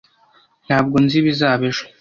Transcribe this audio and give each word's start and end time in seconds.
Ntabwo 0.67 0.95
nzi 1.03 1.15
ibizaba 1.21 1.63
ejo. 1.69 1.83